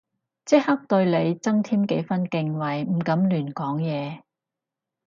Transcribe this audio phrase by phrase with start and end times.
[0.45, 4.23] 即刻對你增添幾分敬畏唔敢亂講嘢